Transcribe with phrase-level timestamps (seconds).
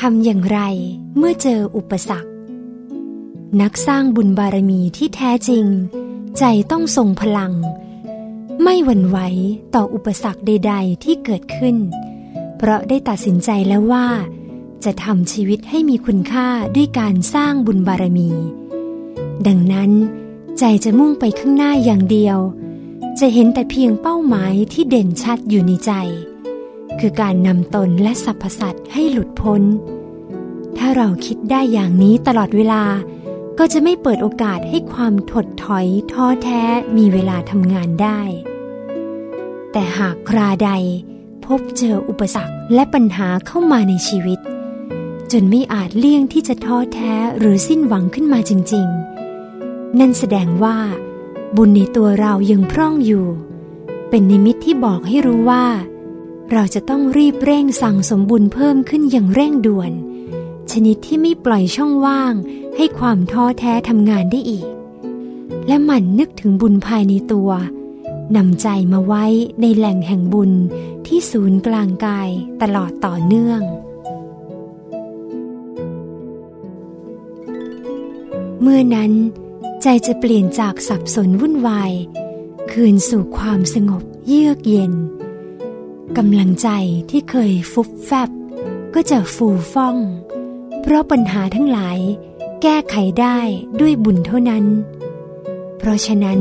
[0.00, 0.60] ทำอย่างไร
[1.16, 2.30] เมื่อเจออุปสรรค
[3.60, 5.64] นักสร้างบุญบารมีที่แท้จริง
[6.38, 7.52] ใจต้องทรงพลัง
[8.62, 9.18] ไม่หวั่นไหว
[9.74, 11.76] ต่ออุปสรรคใด ๆ ที่เกิดขึ้น
[12.56, 14.06] เพราะได้ตัดสินใจแล้วว่า
[14.84, 18.30] จะทำชีวิตให้มีคุณค่าด้วยการสร้างบุญบารมี
[19.46, 19.90] ดังนั้น
[20.58, 22.38] ใจจะมุ่งไปข้างหน้าอย่างเดียว
[23.20, 25.92] จะเห็นแต่เพียงเป้าหมายที่เด่นชัดอยู่ในใจ
[27.00, 29.62] คือการนำตนและสรรพสัตว์ให้หลุดพ้น
[30.78, 32.82] ถ้าเราคิดได้อย่างนี้ตลอดเวลา
[33.58, 36.62] ก็จะไม่เปิดโอกาสให้ความถดถอยท้อแท้
[36.96, 38.20] มีเวลาทำงานได้
[39.72, 40.70] แต่หากคราใด
[41.44, 44.40] พบเจออุปสรรคและปัญหาเข้ามาในชีวิต
[45.32, 48.86] จนไม่อาจเลี่ยงที่จะท้อแท้หรือสิ้นหวังขึ้นมาจริง
[49.42, 50.78] ๆ นั่นแสดงว่า
[51.56, 53.26] บุญในตัวเรายังพร่องอยู่
[54.08, 55.64] เป็นนิมิตที่บอกให้รู้ว่า
[56.52, 59.92] เราจะต้องรีบเร่งสั่งสมบุญเพิ่มขึ้นอย่างเร่งด่วน
[60.72, 62.34] ชนิดที่ไม่ปล่อยช่องว่าง
[62.76, 64.66] ให้ความท้อแท้ทำงานได้อีก
[65.66, 67.50] และหมั่นนึกถึงบุญภายในตัว
[68.36, 69.24] นำใจมาไว้
[69.60, 70.52] ในแหล่งแห่งบุญ
[71.06, 72.28] ที่ศูนย์กลางกาย
[72.62, 73.60] ตลอดต่อเนื่อง
[78.60, 79.12] เมื่อนั้น
[79.82, 81.92] ใจจะเปลี่ยนจากสับสนวุ่นวาย
[82.72, 84.92] คืนสู่ความสงบเยือกเย็น
[86.18, 86.68] กำลังใจ
[87.10, 88.30] ที่เคยฟุบแฟบ
[88.94, 89.96] ก็จะฟูฟ่อง
[90.80, 91.98] เพราะปัญหาทั้งหลาย
[92.62, 93.38] แก้ไขได้
[93.80, 94.64] ด้วยบุญเท่านั้น
[95.78, 96.40] เพราะฉะนั้น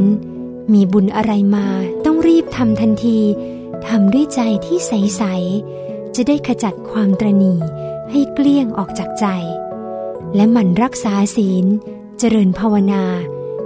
[0.73, 1.67] มีบุญอะไรมา
[2.05, 3.19] ต้องรีบทำทันที
[3.87, 5.23] ทำด้วยใจที่ใส
[5.69, 7.55] ๆ จะได้ขจัดความตรณี
[8.11, 9.25] ให้เกลี้ยงออกจากใจ
[10.35, 11.65] และหมั่นรักษาศีล
[12.19, 13.03] เจริญภาวนา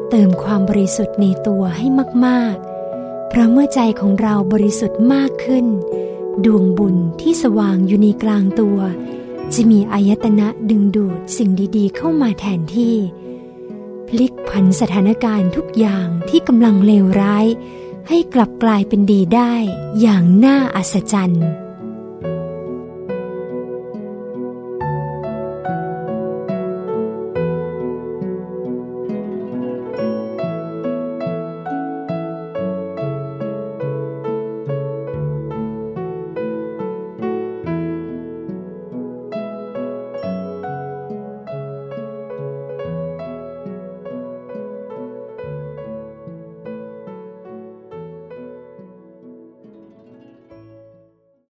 [0.09, 1.85] เติมความบริสุทธิ์ในตัวให้
[2.25, 2.72] มาก ๆ
[3.33, 5.65] เพราะเมื่อใจของเราบริสุทธิ์มากขึ้น
[6.45, 8.79] ดวงบุญที่สว่างอยู่ในกลางตัว
[9.53, 12.95] จะมีอายตนะดึงดูดสิ่งดีๆ เข้ามาแทนที่
[14.07, 17.45] พลิกผันสถานการณ์ทุกอย่างที่กำลังเลวร้าย
[18.09, 19.53] ให้กลับกลายเป็นดีได้
[20.01, 21.45] อย่างน่าอัศจรรย์